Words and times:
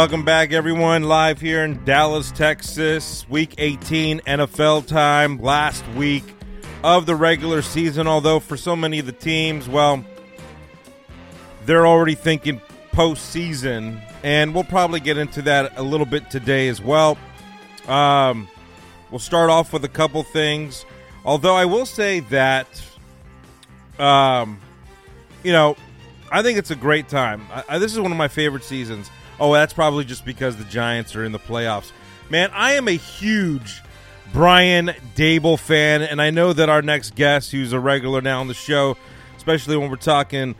Welcome 0.00 0.24
back, 0.24 0.50
everyone. 0.52 1.02
Live 1.02 1.42
here 1.42 1.62
in 1.62 1.84
Dallas, 1.84 2.32
Texas. 2.32 3.28
Week 3.28 3.54
18 3.58 4.20
NFL 4.20 4.86
time. 4.86 5.38
Last 5.42 5.86
week 5.88 6.24
of 6.82 7.04
the 7.04 7.14
regular 7.14 7.60
season. 7.60 8.06
Although 8.06 8.40
for 8.40 8.56
so 8.56 8.74
many 8.74 8.98
of 8.98 9.04
the 9.04 9.12
teams, 9.12 9.68
well, 9.68 10.02
they're 11.66 11.86
already 11.86 12.14
thinking 12.14 12.62
postseason, 12.94 14.02
and 14.22 14.54
we'll 14.54 14.64
probably 14.64 15.00
get 15.00 15.18
into 15.18 15.42
that 15.42 15.76
a 15.76 15.82
little 15.82 16.06
bit 16.06 16.30
today 16.30 16.68
as 16.68 16.80
well. 16.80 17.18
Um, 17.86 18.48
we'll 19.10 19.18
start 19.18 19.50
off 19.50 19.70
with 19.70 19.84
a 19.84 19.88
couple 19.88 20.22
things. 20.22 20.86
Although 21.26 21.56
I 21.56 21.66
will 21.66 21.84
say 21.84 22.20
that, 22.20 22.66
um, 23.98 24.62
you 25.44 25.52
know, 25.52 25.76
I 26.32 26.40
think 26.42 26.56
it's 26.56 26.70
a 26.70 26.76
great 26.76 27.06
time. 27.10 27.46
I, 27.52 27.64
I, 27.68 27.78
this 27.78 27.92
is 27.92 28.00
one 28.00 28.12
of 28.12 28.16
my 28.16 28.28
favorite 28.28 28.64
seasons. 28.64 29.10
Oh, 29.40 29.52
that's 29.54 29.72
probably 29.72 30.04
just 30.04 30.24
because 30.24 30.56
the 30.56 30.64
Giants 30.64 31.16
are 31.16 31.24
in 31.24 31.32
the 31.32 31.38
playoffs. 31.38 31.90
Man, 32.28 32.50
I 32.52 32.74
am 32.74 32.86
a 32.86 32.92
huge 32.92 33.82
Brian 34.32 34.92
Daboll 35.16 35.58
fan, 35.58 36.02
and 36.02 36.20
I 36.20 36.30
know 36.30 36.52
that 36.52 36.68
our 36.68 36.82
next 36.82 37.14
guest, 37.14 37.50
who's 37.50 37.72
a 37.72 37.80
regular 37.80 38.20
now 38.20 38.40
on 38.40 38.48
the 38.48 38.54
show, 38.54 38.96
especially 39.36 39.76
when 39.76 39.90
we're 39.90 39.96
talking 39.96 40.54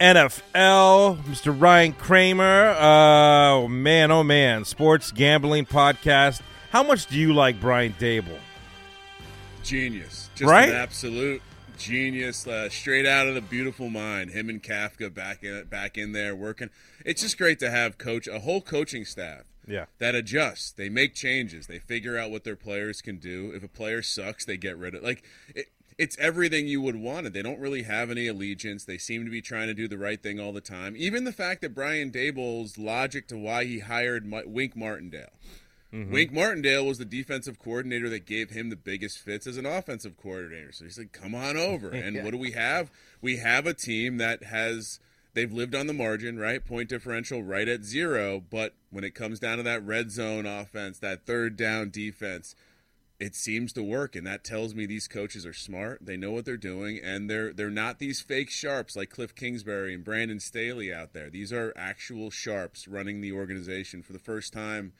NFL, 0.00 1.22
Mr. 1.24 1.54
Ryan 1.60 1.92
Kramer. 1.92 2.70
Uh, 2.70 3.50
oh, 3.50 3.68
man, 3.68 4.10
oh, 4.10 4.22
man. 4.22 4.64
Sports 4.64 5.12
Gambling 5.12 5.66
Podcast. 5.66 6.40
How 6.70 6.82
much 6.82 7.06
do 7.06 7.18
you 7.18 7.34
like 7.34 7.60
Brian 7.60 7.94
Daboll? 7.98 8.38
Genius. 9.62 10.30
Just 10.36 10.50
right? 10.50 10.70
an 10.70 10.76
absolute 10.76 11.42
genius. 11.80 12.46
Uh, 12.46 12.68
straight 12.68 13.06
out 13.06 13.26
of 13.26 13.34
the 13.34 13.40
beautiful 13.40 13.90
mind. 13.90 14.30
Him 14.30 14.48
and 14.48 14.62
Kafka 14.62 15.12
back 15.12 15.42
in, 15.42 15.64
back 15.64 15.98
in 15.98 16.12
there 16.12 16.36
working. 16.36 16.70
It's 17.04 17.22
just 17.22 17.38
great 17.38 17.58
to 17.60 17.70
have 17.70 17.98
coach 17.98 18.28
a 18.28 18.40
whole 18.40 18.60
coaching 18.60 19.04
staff 19.04 19.44
yeah. 19.66 19.86
that 19.98 20.14
adjusts. 20.14 20.72
They 20.72 20.88
make 20.88 21.14
changes. 21.14 21.66
They 21.66 21.78
figure 21.78 22.18
out 22.18 22.30
what 22.30 22.44
their 22.44 22.56
players 22.56 23.00
can 23.00 23.16
do. 23.16 23.52
If 23.54 23.64
a 23.64 23.68
player 23.68 24.02
sucks, 24.02 24.44
they 24.44 24.56
get 24.56 24.76
rid 24.76 24.94
of 24.94 25.02
like 25.02 25.24
it, 25.54 25.66
it's 25.98 26.16
everything 26.18 26.66
you 26.66 26.80
would 26.80 26.96
want. 26.96 27.26
It. 27.26 27.32
They 27.32 27.42
don't 27.42 27.60
really 27.60 27.82
have 27.82 28.10
any 28.10 28.26
allegiance. 28.26 28.84
They 28.84 28.98
seem 28.98 29.24
to 29.24 29.30
be 29.30 29.42
trying 29.42 29.66
to 29.66 29.74
do 29.74 29.86
the 29.86 29.98
right 29.98 30.22
thing 30.22 30.40
all 30.40 30.52
the 30.52 30.60
time. 30.60 30.94
Even 30.96 31.24
the 31.24 31.32
fact 31.32 31.60
that 31.60 31.74
Brian 31.74 32.10
Daboll's 32.10 32.78
logic 32.78 33.28
to 33.28 33.36
why 33.36 33.64
he 33.64 33.80
hired 33.80 34.30
Wink 34.46 34.76
Martindale. 34.76 35.28
Mm-hmm. 35.92 36.12
Wink 36.12 36.32
Martindale 36.32 36.86
was 36.86 36.98
the 36.98 37.04
defensive 37.04 37.58
coordinator 37.58 38.08
that 38.10 38.24
gave 38.24 38.50
him 38.50 38.70
the 38.70 38.76
biggest 38.76 39.18
fits 39.18 39.46
as 39.46 39.56
an 39.56 39.66
offensive 39.66 40.16
coordinator. 40.16 40.72
So 40.72 40.84
he 40.84 40.90
said, 40.90 41.12
"Come 41.12 41.34
on 41.34 41.56
over." 41.56 41.90
And 42.00 42.16
yeah. 42.16 42.24
what 42.24 42.30
do 42.30 42.38
we 42.38 42.52
have? 42.52 42.90
We 43.20 43.36
have 43.38 43.66
a 43.66 43.74
team 43.74 44.18
that 44.18 44.44
has 44.44 45.00
they've 45.34 45.52
lived 45.52 45.74
on 45.74 45.86
the 45.86 45.92
margin, 45.92 46.38
right? 46.38 46.64
Point 46.64 46.88
differential 46.88 47.42
right 47.42 47.68
at 47.68 47.84
zero, 47.84 48.40
but 48.40 48.74
when 48.90 49.04
it 49.04 49.14
comes 49.14 49.38
down 49.38 49.58
to 49.58 49.62
that 49.64 49.84
red 49.84 50.10
zone 50.10 50.46
offense, 50.46 50.98
that 51.00 51.26
third 51.26 51.56
down 51.56 51.90
defense, 51.90 52.54
it 53.20 53.34
seems 53.34 53.72
to 53.74 53.82
work 53.82 54.16
and 54.16 54.26
that 54.26 54.42
tells 54.42 54.74
me 54.74 54.86
these 54.86 55.06
coaches 55.06 55.44
are 55.44 55.52
smart 55.52 55.98
they 56.00 56.16
know 56.16 56.30
what 56.30 56.46
they're 56.46 56.56
doing 56.56 56.98
and 57.04 57.28
they're 57.28 57.52
they're 57.52 57.68
not 57.68 57.98
these 57.98 58.22
fake 58.22 58.48
sharps 58.48 58.96
like 58.96 59.10
cliff 59.10 59.34
kingsbury 59.34 59.94
and 59.94 60.04
brandon 60.04 60.40
staley 60.40 60.92
out 60.92 61.12
there 61.12 61.28
these 61.28 61.52
are 61.52 61.72
actual 61.76 62.30
sharps 62.30 62.88
running 62.88 63.20
the 63.20 63.30
organization 63.30 64.02
for 64.02 64.14
the 64.14 64.18
first 64.18 64.54
time 64.54 64.92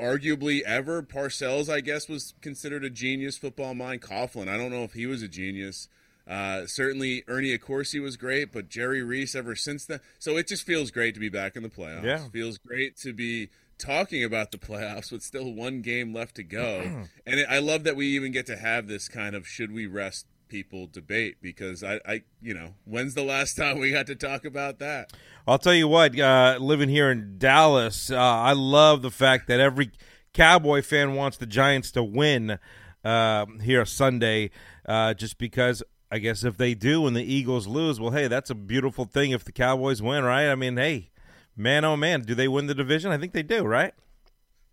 arguably 0.00 0.62
ever 0.62 1.02
parcells 1.02 1.68
i 1.68 1.80
guess 1.80 2.08
was 2.08 2.34
considered 2.40 2.84
a 2.84 2.90
genius 2.90 3.36
football 3.36 3.74
mind 3.74 4.00
coughlin 4.00 4.48
i 4.48 4.56
don't 4.56 4.70
know 4.70 4.84
if 4.84 4.94
he 4.94 5.06
was 5.06 5.22
a 5.22 5.28
genius 5.28 5.88
uh, 6.28 6.66
certainly 6.66 7.24
Ernie 7.26 7.56
Accorsi 7.56 8.02
was 8.02 8.18
great, 8.18 8.52
but 8.52 8.68
Jerry 8.68 9.02
Reese 9.02 9.34
ever 9.34 9.56
since 9.56 9.86
then. 9.86 10.00
So 10.18 10.36
it 10.36 10.46
just 10.46 10.66
feels 10.66 10.90
great 10.90 11.14
to 11.14 11.20
be 11.20 11.30
back 11.30 11.56
in 11.56 11.62
the 11.62 11.70
playoffs. 11.70 12.04
Yeah. 12.04 12.28
Feels 12.28 12.58
great 12.58 12.98
to 12.98 13.14
be 13.14 13.48
talking 13.78 14.22
about 14.22 14.50
the 14.50 14.58
playoffs 14.58 15.10
with 15.10 15.22
still 15.22 15.52
one 15.54 15.80
game 15.80 16.12
left 16.12 16.34
to 16.36 16.42
go. 16.42 17.06
and 17.26 17.46
I 17.48 17.60
love 17.60 17.84
that 17.84 17.96
we 17.96 18.08
even 18.08 18.32
get 18.32 18.44
to 18.46 18.56
have 18.56 18.88
this 18.88 19.08
kind 19.08 19.34
of 19.34 19.46
should 19.46 19.72
we 19.72 19.86
rest 19.86 20.26
people 20.48 20.86
debate 20.86 21.36
because 21.40 21.82
I, 21.84 22.00
I, 22.06 22.22
you 22.40 22.54
know, 22.54 22.74
when's 22.84 23.14
the 23.14 23.22
last 23.22 23.54
time 23.56 23.78
we 23.78 23.92
got 23.92 24.06
to 24.06 24.14
talk 24.14 24.44
about 24.44 24.78
that? 24.78 25.12
I'll 25.46 25.58
tell 25.58 25.74
you 25.74 25.88
what, 25.88 26.18
uh, 26.18 26.58
living 26.60 26.88
here 26.88 27.10
in 27.10 27.38
Dallas, 27.38 28.10
uh, 28.10 28.16
I 28.16 28.52
love 28.52 29.02
the 29.02 29.10
fact 29.10 29.48
that 29.48 29.60
every 29.60 29.90
Cowboy 30.34 30.82
fan 30.82 31.14
wants 31.14 31.36
the 31.36 31.46
Giants 31.46 31.90
to 31.92 32.04
win 32.04 32.58
uh, 33.04 33.46
here 33.62 33.84
Sunday, 33.84 34.50
uh, 34.86 35.14
just 35.14 35.38
because 35.38 35.82
I 36.10 36.18
guess 36.18 36.44
if 36.44 36.56
they 36.56 36.74
do 36.74 37.06
and 37.06 37.14
the 37.14 37.22
Eagles 37.22 37.66
lose, 37.66 38.00
well, 38.00 38.10
hey, 38.10 38.28
that's 38.28 38.50
a 38.50 38.54
beautiful 38.54 39.04
thing 39.04 39.30
if 39.30 39.44
the 39.44 39.52
Cowboys 39.52 40.00
win, 40.00 40.24
right? 40.24 40.50
I 40.50 40.54
mean, 40.54 40.76
hey, 40.76 41.10
man, 41.56 41.84
oh 41.84 41.96
man, 41.96 42.22
do 42.22 42.34
they 42.34 42.48
win 42.48 42.66
the 42.66 42.74
division? 42.74 43.10
I 43.10 43.18
think 43.18 43.32
they 43.32 43.42
do, 43.42 43.64
right? 43.64 43.94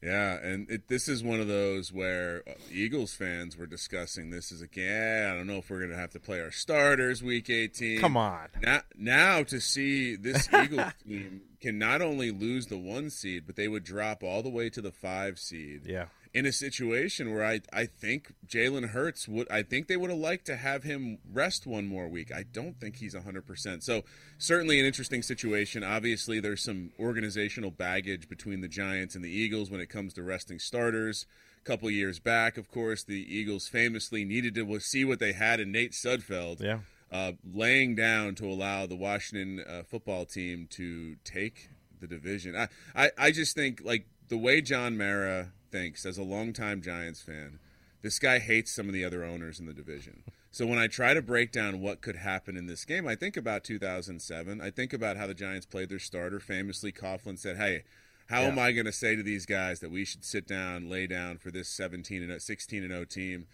Yeah, 0.05 0.37
and 0.39 0.69
it, 0.69 0.87
this 0.87 1.07
is 1.07 1.23
one 1.23 1.39
of 1.39 1.47
those 1.47 1.91
where 1.91 2.43
uh, 2.47 2.51
Eagles 2.71 3.15
fans 3.15 3.57
were 3.57 3.65
discussing 3.65 4.29
this 4.29 4.51
is 4.51 4.61
a 4.61 4.67
yeah, 4.71 5.31
I 5.31 5.35
don't 5.35 5.47
know 5.47 5.57
if 5.57 5.69
we're 5.71 5.79
going 5.79 5.89
to 5.89 5.97
have 5.97 6.11
to 6.11 6.19
play 6.19 6.39
our 6.41 6.51
starters 6.51 7.23
week 7.23 7.49
18. 7.49 8.01
Come 8.01 8.15
on. 8.15 8.49
Now, 8.61 8.81
now 8.95 9.43
to 9.43 9.59
see 9.59 10.15
this 10.15 10.47
Eagles 10.53 10.91
team 11.07 11.41
can 11.61 11.77
not 11.77 12.01
only 12.01 12.31
lose 12.31 12.67
the 12.67 12.77
one 12.77 13.09
seed, 13.09 13.43
but 13.45 13.55
they 13.55 13.67
would 13.67 13.83
drop 13.83 14.23
all 14.23 14.43
the 14.43 14.49
way 14.49 14.69
to 14.69 14.81
the 14.81 14.91
five 14.91 15.39
seed. 15.39 15.81
Yeah 15.85 16.05
in 16.35 16.45
a 16.45 16.51
situation 16.51 17.33
where 17.33 17.45
I, 17.45 17.61
I 17.71 17.85
think 17.85 18.33
Jalen 18.45 18.89
Hurts 18.89 19.25
would 19.25 19.49
I 19.49 19.63
think 19.63 19.87
they 19.87 19.95
would 19.95 20.09
have 20.09 20.19
liked 20.19 20.45
to 20.47 20.57
have 20.57 20.83
him 20.83 21.17
rest 21.31 21.65
one 21.65 21.87
more 21.87 22.09
week. 22.09 22.29
I 22.29 22.43
don't 22.43 22.77
think 22.77 22.97
he's 22.97 23.15
100%. 23.15 23.81
So 23.81 24.03
certainly 24.37 24.77
an 24.77 24.85
interesting 24.85 25.23
situation. 25.23 25.81
Obviously 25.81 26.41
there's 26.41 26.61
some 26.61 26.91
organizational 26.99 27.71
baggage 27.71 28.27
between 28.27 28.59
the 28.59 28.67
Giants 28.67 29.15
and 29.15 29.23
the 29.23 29.31
Eagles 29.31 29.71
when 29.71 29.79
it 29.79 29.87
comes 29.87 30.13
to 30.15 30.23
resting 30.23 30.59
starters. 30.59 31.25
A 31.61 31.63
couple 31.63 31.89
years 31.89 32.19
back, 32.19 32.57
of 32.57 32.69
course, 32.69 33.05
the 33.05 33.25
Eagles 33.33 33.69
famously 33.69 34.25
needed 34.25 34.55
to 34.55 34.79
see 34.81 35.05
what 35.05 35.19
they 35.19 35.31
had 35.31 35.61
in 35.61 35.71
Nate 35.71 35.93
Sudfeld. 35.93 36.61
Yeah. 36.61 36.79
Uh, 37.11 37.33
laying 37.53 37.95
down 37.95 38.35
to 38.35 38.45
allow 38.45 38.85
the 38.85 38.95
Washington 38.95 39.63
uh, 39.67 39.83
football 39.83 40.25
team 40.25 40.67
to 40.71 41.15
take 41.23 41.69
the 41.99 42.07
division. 42.07 42.55
I, 42.55 42.67
I, 42.95 43.11
I 43.17 43.31
just 43.31 43.55
think 43.55 43.81
like 43.83 44.07
the 44.27 44.37
way 44.37 44.61
John 44.61 44.97
Mara 44.97 45.51
thinks, 45.71 46.05
as 46.05 46.17
a 46.17 46.23
longtime 46.23 46.81
Giants 46.81 47.21
fan, 47.21 47.59
this 48.01 48.19
guy 48.19 48.39
hates 48.39 48.71
some 48.71 48.87
of 48.87 48.93
the 48.93 49.03
other 49.03 49.23
owners 49.23 49.59
in 49.59 49.65
the 49.65 49.73
division. 49.73 50.23
So 50.51 50.65
when 50.65 50.79
I 50.79 50.87
try 50.87 51.13
to 51.13 51.21
break 51.21 51.51
down 51.51 51.81
what 51.81 52.01
could 52.01 52.15
happen 52.15 52.55
in 52.55 52.65
this 52.65 52.85
game, 52.85 53.07
I 53.07 53.15
think 53.15 53.35
about 53.35 53.63
2007. 53.63 54.61
I 54.61 54.69
think 54.69 54.93
about 54.93 55.17
how 55.17 55.27
the 55.27 55.33
Giants 55.33 55.65
played 55.65 55.89
their 55.89 55.99
starter. 55.99 56.39
Famously, 56.39 56.91
Coughlin 56.91 57.37
said, 57.37 57.57
"Hey, 57.57 57.83
how 58.27 58.41
yeah. 58.41 58.47
am 58.47 58.59
I 58.59 58.71
going 58.71 58.85
to 58.85 58.91
say 58.91 59.15
to 59.15 59.23
these 59.23 59.45
guys 59.45 59.81
that 59.81 59.91
we 59.91 60.05
should 60.05 60.23
sit 60.23 60.47
down, 60.47 60.89
lay 60.89 61.07
down 61.07 61.39
for 61.39 61.51
this 61.51 61.67
17 61.67 62.29
and 62.29 62.41
16 62.41 62.83
and 62.83 62.91
0 62.91 63.05
team?" 63.05 63.47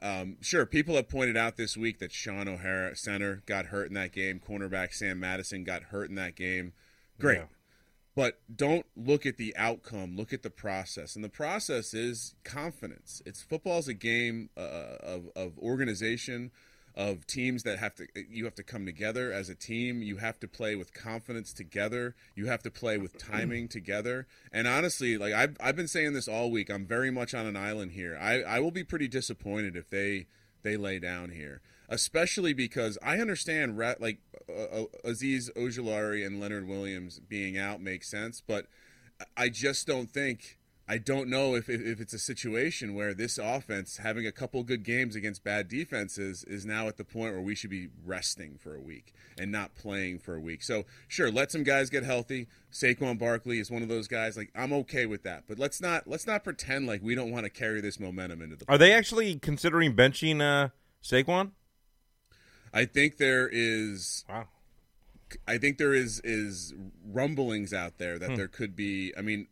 Um, 0.00 0.36
sure, 0.40 0.64
people 0.66 0.96
have 0.96 1.08
pointed 1.08 1.36
out 1.36 1.56
this 1.56 1.76
week 1.76 1.98
that 1.98 2.12
Shaun 2.12 2.48
O'Hara, 2.48 2.94
center, 2.96 3.42
got 3.46 3.66
hurt 3.66 3.88
in 3.88 3.94
that 3.94 4.12
game. 4.12 4.40
Cornerback 4.46 4.92
Sam 4.94 5.20
Madison 5.20 5.64
got 5.64 5.84
hurt 5.84 6.08
in 6.08 6.14
that 6.16 6.36
game. 6.36 6.72
Great. 7.18 7.38
Yeah 7.38 7.44
but 8.18 8.40
don't 8.52 8.84
look 8.96 9.24
at 9.24 9.36
the 9.36 9.56
outcome 9.56 10.16
look 10.16 10.32
at 10.32 10.42
the 10.42 10.50
process 10.50 11.14
and 11.14 11.24
the 11.24 11.28
process 11.28 11.94
is 11.94 12.34
confidence 12.42 13.22
it's 13.24 13.42
football's 13.42 13.86
a 13.86 13.94
game 13.94 14.50
uh, 14.56 14.96
of, 15.00 15.30
of 15.36 15.56
organization 15.60 16.50
of 16.98 17.24
teams 17.28 17.62
that 17.62 17.78
have 17.78 17.94
to 17.94 18.08
you 18.28 18.44
have 18.44 18.56
to 18.56 18.64
come 18.64 18.84
together 18.84 19.32
as 19.32 19.48
a 19.48 19.54
team. 19.54 20.02
You 20.02 20.16
have 20.16 20.40
to 20.40 20.48
play 20.48 20.74
with 20.74 20.92
confidence 20.92 21.52
together. 21.52 22.16
You 22.34 22.46
have 22.46 22.62
to 22.64 22.72
play 22.72 22.98
with 22.98 23.16
timing 23.16 23.68
together. 23.68 24.26
And 24.52 24.66
honestly 24.66 25.16
like 25.16 25.32
I've, 25.32 25.56
I've 25.60 25.76
been 25.76 25.86
saying 25.86 26.12
this 26.12 26.26
all 26.26 26.50
week. 26.50 26.68
I'm 26.68 26.84
very 26.84 27.12
much 27.12 27.34
on 27.34 27.46
an 27.46 27.56
island 27.56 27.92
here. 27.92 28.18
I, 28.20 28.42
I 28.42 28.58
will 28.58 28.72
be 28.72 28.82
pretty 28.82 29.06
disappointed 29.06 29.76
if 29.76 29.88
they 29.88 30.26
they 30.64 30.76
lay 30.76 30.98
down 30.98 31.30
here 31.30 31.62
especially 31.88 32.52
because 32.52 32.98
I 33.02 33.18
understand 33.18 33.78
like 33.78 34.18
uh, 34.48 34.82
uh, 34.82 34.84
Azeez 35.06 35.50
Ojulari 35.56 36.26
and 36.26 36.40
Leonard 36.40 36.68
Williams 36.68 37.18
being 37.20 37.56
out 37.56 37.80
makes 37.80 38.10
sense, 38.10 38.42
but 38.46 38.66
I 39.36 39.48
just 39.48 39.86
don't 39.86 40.10
think. 40.10 40.57
I 40.90 40.96
don't 40.96 41.28
know 41.28 41.54
if, 41.54 41.68
if 41.68 42.00
it's 42.00 42.14
a 42.14 42.18
situation 42.18 42.94
where 42.94 43.12
this 43.12 43.36
offense, 43.36 43.98
having 43.98 44.26
a 44.26 44.32
couple 44.32 44.62
good 44.62 44.84
games 44.84 45.14
against 45.14 45.44
bad 45.44 45.68
defenses, 45.68 46.44
is 46.44 46.64
now 46.64 46.88
at 46.88 46.96
the 46.96 47.04
point 47.04 47.34
where 47.34 47.42
we 47.42 47.54
should 47.54 47.68
be 47.68 47.88
resting 48.06 48.56
for 48.56 48.74
a 48.74 48.80
week 48.80 49.12
and 49.38 49.52
not 49.52 49.74
playing 49.74 50.18
for 50.18 50.34
a 50.34 50.40
week. 50.40 50.62
So, 50.62 50.84
sure, 51.06 51.30
let 51.30 51.52
some 51.52 51.62
guys 51.62 51.90
get 51.90 52.04
healthy. 52.04 52.46
Saquon 52.72 53.18
Barkley 53.18 53.58
is 53.58 53.70
one 53.70 53.82
of 53.82 53.88
those 53.88 54.08
guys. 54.08 54.38
Like, 54.38 54.50
I'm 54.54 54.72
okay 54.72 55.04
with 55.04 55.24
that, 55.24 55.44
but 55.46 55.58
let's 55.58 55.78
not 55.82 56.08
let's 56.08 56.26
not 56.26 56.42
pretend 56.42 56.86
like 56.86 57.02
we 57.02 57.14
don't 57.14 57.30
want 57.30 57.44
to 57.44 57.50
carry 57.50 57.82
this 57.82 58.00
momentum 58.00 58.40
into 58.40 58.56
the. 58.56 58.64
Are 58.66 58.78
they 58.78 58.94
actually 58.94 59.38
considering 59.38 59.94
benching 59.94 60.40
uh, 60.40 60.70
Saquon? 61.02 61.50
I 62.72 62.86
think 62.86 63.18
there 63.18 63.46
is. 63.50 64.24
Wow. 64.28 64.48
I 65.46 65.58
think 65.58 65.76
there 65.76 65.92
is 65.92 66.20
is 66.24 66.72
rumblings 67.04 67.74
out 67.74 67.98
there 67.98 68.18
that 68.18 68.30
hmm. 68.30 68.36
there 68.36 68.48
could 68.48 68.74
be. 68.74 69.12
I 69.16 69.20
mean, 69.20 69.48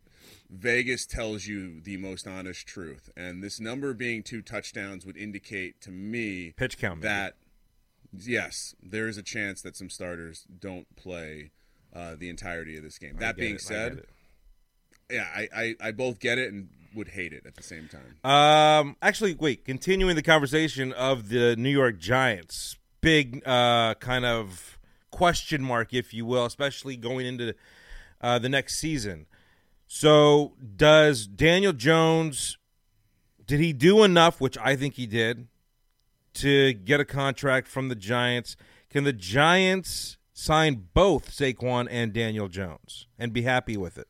Vegas 0.51 1.07
tells 1.07 1.47
you 1.47 1.81
the 1.81 1.97
most 1.97 2.27
honest 2.27 2.67
truth, 2.67 3.11
and 3.17 3.43
this 3.43 3.59
number 3.61 3.93
being 3.95 4.23
two 4.23 4.43
touchdowns 4.43 5.05
would 5.05 5.17
indicate 5.17 5.81
to 5.83 5.91
me 5.91 6.53
pitch 6.57 6.79
count 6.79 7.03
that 7.03 7.35
maybe. 8.13 8.33
yes, 8.33 8.75
there 8.83 9.09
is 9.09 9.19
a 9.19 9.23
chance 9.23 9.63
that 9.63 9.77
some 9.77 9.91
starters 9.91 10.45
don't 10.61 10.87
play 10.97 11.51
uh, 11.95 12.15
the 12.17 12.29
entirety 12.29 12.77
of 12.77 12.83
this 12.83 12.99
game. 12.99 13.17
That 13.19 13.37
being 13.37 13.57
it, 13.57 13.61
said, 13.61 14.03
yeah, 15.11 15.27
I, 15.35 15.49
I, 15.55 15.75
I 15.81 15.93
both 15.93 16.21
get 16.21 16.39
it 16.39 16.53
and 16.53 16.69
would 16.95 17.09
hate 17.09 17.33
it 17.33 17.45
at 17.47 17.55
the 17.57 17.63
same 17.63 17.89
time. 17.89 18.31
Um, 18.31 18.97
actually, 19.03 19.35
wait. 19.35 19.65
Continuing 19.65 20.17
the 20.17 20.23
conversation 20.23 20.93
of 20.93 21.29
the 21.29 21.57
New 21.57 21.71
York 21.71 21.99
Giants, 21.99 22.77
big 23.01 23.47
uh, 23.47 23.95
kind 23.95 24.25
of 24.25 24.79
question 25.11 25.63
mark, 25.63 25.95
if 25.95 26.13
you 26.13 26.27
will, 26.27 26.45
especially 26.45 26.97
going 26.97 27.27
into 27.27 27.55
uh, 28.21 28.39
the 28.39 28.49
next 28.49 28.79
season. 28.79 29.27
So, 29.87 30.55
does 30.77 31.27
Daniel 31.27 31.73
Jones? 31.73 32.59
Did 33.47 33.61
he 33.61 33.73
do 33.73 34.03
enough? 34.03 34.41
Which 34.41 34.59
I 34.59 34.77
think 34.77 34.95
he 34.95 35.07
did 35.07 35.47
to 36.35 36.73
get 36.75 37.01
a 37.01 37.05
contract 37.05 37.69
from 37.69 37.89
the 37.89 37.95
Giants. 37.95 38.57
Can 38.91 39.05
the 39.05 39.13
Giants 39.13 40.19
sign 40.33 40.89
both 40.93 41.31
Saquon 41.31 41.89
and 41.91 42.13
Daniel 42.13 42.49
Jones 42.49 43.07
and 43.19 43.33
be 43.33 43.43
happy 43.43 43.77
with 43.77 43.97
it? 43.99 44.09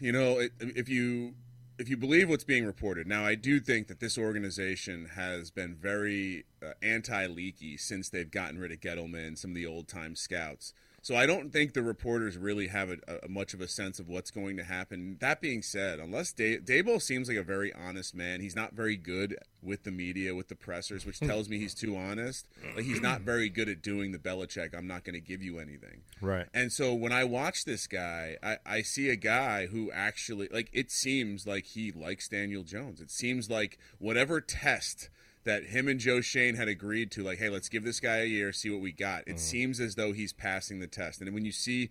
You 0.00 0.12
know, 0.12 0.46
if 0.60 0.88
you 0.88 1.34
if 1.78 1.88
you 1.88 1.96
believe 1.96 2.28
what's 2.28 2.44
being 2.44 2.64
reported, 2.64 3.06
now 3.06 3.24
I 3.24 3.34
do 3.34 3.58
think 3.60 3.88
that 3.88 4.00
this 4.00 4.16
organization 4.16 5.10
has 5.14 5.50
been 5.50 5.74
very 5.74 6.44
uh, 6.62 6.72
anti-leaky 6.82 7.76
since 7.76 8.08
they've 8.08 8.30
gotten 8.30 8.58
rid 8.58 8.70
of 8.72 8.80
Gettleman, 8.80 9.36
some 9.36 9.50
of 9.50 9.54
the 9.56 9.66
old 9.66 9.88
time 9.88 10.14
scouts. 10.14 10.72
So 11.04 11.14
I 11.14 11.26
don't 11.26 11.52
think 11.52 11.74
the 11.74 11.82
reporters 11.82 12.38
really 12.38 12.68
have 12.68 12.88
a, 12.88 12.96
a, 13.22 13.28
much 13.28 13.52
of 13.52 13.60
a 13.60 13.68
sense 13.68 13.98
of 13.98 14.08
what's 14.08 14.30
going 14.30 14.56
to 14.56 14.64
happen. 14.64 15.18
That 15.20 15.42
being 15.42 15.60
said, 15.60 15.98
unless 15.98 16.32
Day- 16.32 16.56
Daboll 16.56 17.00
seems 17.00 17.28
like 17.28 17.36
a 17.36 17.42
very 17.42 17.74
honest 17.74 18.14
man, 18.14 18.40
he's 18.40 18.56
not 18.56 18.72
very 18.72 18.96
good 18.96 19.36
with 19.62 19.82
the 19.82 19.90
media, 19.90 20.34
with 20.34 20.48
the 20.48 20.54
pressers, 20.54 21.04
which 21.04 21.18
hmm. 21.18 21.26
tells 21.26 21.50
me 21.50 21.58
he's 21.58 21.74
too 21.74 21.94
honest. 21.94 22.46
Like 22.74 22.86
he's 22.86 23.02
not 23.02 23.20
very 23.20 23.50
good 23.50 23.68
at 23.68 23.82
doing 23.82 24.12
the 24.12 24.18
Belichick. 24.18 24.74
I'm 24.74 24.86
not 24.86 25.04
going 25.04 25.12
to 25.12 25.20
give 25.20 25.42
you 25.42 25.58
anything. 25.58 26.04
Right. 26.22 26.46
And 26.54 26.72
so 26.72 26.94
when 26.94 27.12
I 27.12 27.24
watch 27.24 27.66
this 27.66 27.86
guy, 27.86 28.38
I, 28.42 28.56
I 28.64 28.80
see 28.80 29.10
a 29.10 29.16
guy 29.16 29.66
who 29.66 29.92
actually 29.92 30.48
like. 30.50 30.70
It 30.72 30.90
seems 30.90 31.46
like 31.46 31.66
he 31.66 31.92
likes 31.92 32.28
Daniel 32.28 32.62
Jones. 32.62 33.02
It 33.02 33.10
seems 33.10 33.50
like 33.50 33.78
whatever 33.98 34.40
test 34.40 35.10
that 35.44 35.64
him 35.64 35.88
and 35.88 36.00
Joe 36.00 36.20
Schoen 36.20 36.56
had 36.56 36.68
agreed 36.68 37.10
to, 37.12 37.22
like, 37.22 37.38
hey, 37.38 37.48
let's 37.48 37.68
give 37.68 37.84
this 37.84 38.00
guy 38.00 38.18
a 38.18 38.26
year, 38.26 38.52
see 38.52 38.70
what 38.70 38.80
we 38.80 38.92
got. 38.92 39.26
It 39.26 39.36
mm. 39.36 39.40
seems 39.40 39.80
as 39.80 39.94
though 39.94 40.12
he's 40.12 40.32
passing 40.32 40.80
the 40.80 40.86
test. 40.86 41.20
And 41.20 41.32
when 41.34 41.44
you 41.44 41.52
see 41.52 41.90